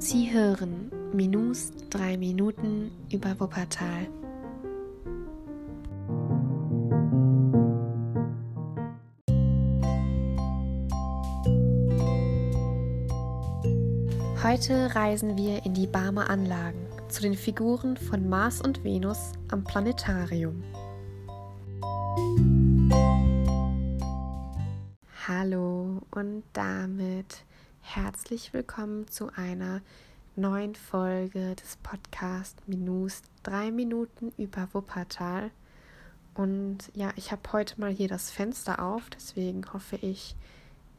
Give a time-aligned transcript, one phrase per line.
[0.00, 4.06] Sie hören Minus 3 Minuten über Wuppertal.
[14.40, 19.64] Heute reisen wir in die Barmer Anlagen zu den Figuren von Mars und Venus am
[19.64, 20.62] Planetarium.
[25.26, 27.44] Hallo und damit
[27.82, 29.80] herzlich willkommen zu einer
[30.36, 35.50] neuen Folge des Podcasts Minus 3 Minuten über Wuppertal.
[36.34, 40.36] Und ja, ich habe heute mal hier das Fenster auf, deswegen hoffe ich,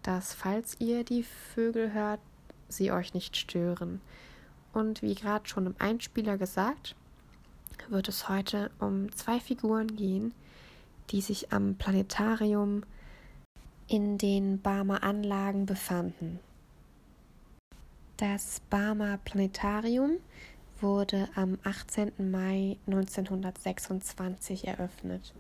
[0.04, 2.20] dass falls ihr die Vögel hört,
[2.68, 4.02] sie euch nicht stören.
[4.74, 6.96] Und wie gerade schon im Einspieler gesagt,
[7.90, 10.34] wird es heute um zwei Figuren gehen,
[11.12, 12.84] die sich am Planetarium
[13.88, 16.40] in den Barmer Anlagen befanden.
[18.20, 20.18] Das Barmer Planetarium
[20.82, 22.30] wurde am 18.
[22.30, 25.34] Mai 1926 eröffnet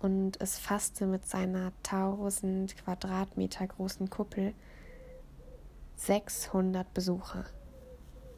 [0.00, 4.54] und es fasste mit seiner 1000 Quadratmeter großen Kuppel
[5.96, 7.44] 600 Besucher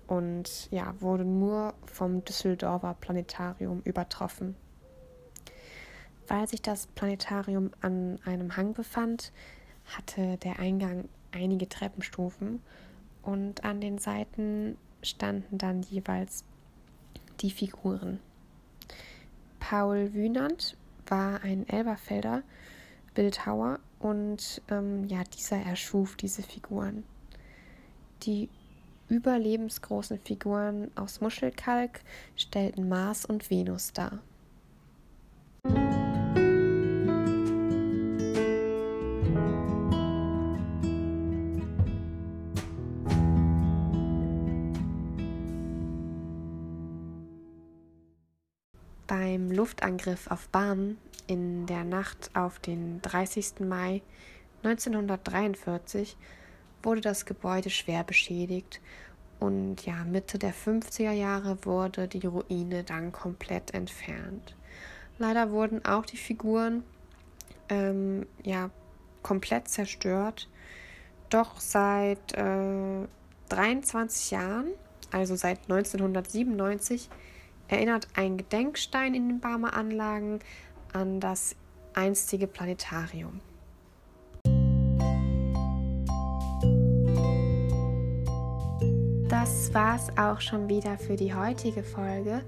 [0.08, 4.56] und ja, wurde nur vom Düsseldorfer Planetarium übertroffen.
[6.26, 9.30] Weil sich das Planetarium an einem Hang befand,
[9.84, 12.60] hatte der Eingang einige Treppenstufen
[13.22, 16.44] und an den Seiten standen dann jeweils
[17.40, 18.20] die Figuren.
[19.58, 20.76] Paul Wünand
[21.06, 22.42] war ein Elberfelder
[23.14, 27.04] Bildhauer und ähm, ja, dieser erschuf diese Figuren.
[28.22, 28.48] Die
[29.08, 32.00] überlebensgroßen Figuren aus Muschelkalk
[32.36, 34.20] stellten Mars und Venus dar.
[49.10, 53.58] Beim Luftangriff auf Barmen in der Nacht auf den 30.
[53.58, 54.02] Mai
[54.62, 56.16] 1943
[56.84, 58.80] wurde das Gebäude schwer beschädigt
[59.40, 64.54] und ja, Mitte der 50er Jahre wurde die Ruine dann komplett entfernt.
[65.18, 66.84] Leider wurden auch die Figuren
[67.68, 68.70] ähm, ja,
[69.24, 70.48] komplett zerstört.
[71.30, 73.08] Doch seit äh,
[73.48, 74.68] 23 Jahren,
[75.10, 77.10] also seit 1997,
[77.70, 80.40] erinnert ein Gedenkstein in den Barmer Anlagen
[80.92, 81.54] an das
[81.94, 83.40] einstige Planetarium.
[89.28, 92.44] Das war's auch schon wieder für die heutige Folge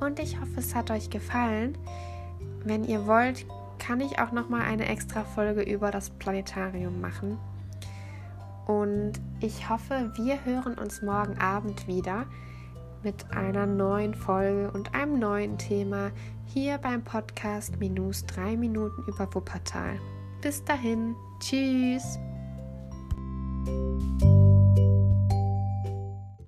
[0.00, 1.78] und ich hoffe, es hat euch gefallen.
[2.64, 3.46] Wenn ihr wollt,
[3.78, 7.38] kann ich auch noch mal eine extra Folge über das Planetarium machen.
[8.66, 12.26] Und ich hoffe, wir hören uns morgen Abend wieder
[13.04, 16.10] mit einer neuen Folge und einem neuen Thema
[16.46, 19.98] hier beim Podcast Minus 3 Minuten über Wuppertal.
[20.40, 22.18] Bis dahin, tschüss!